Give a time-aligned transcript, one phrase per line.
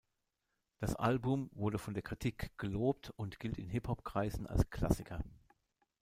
[0.79, 5.23] Das Album wurde von der Kritik gelobt und gilt in Hip-Hop-Kreisen als Klassiker.